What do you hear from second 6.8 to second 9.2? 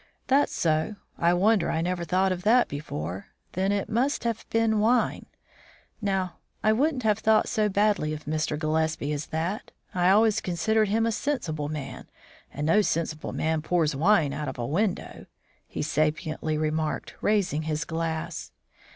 have thought so badly of Mr. Gillespie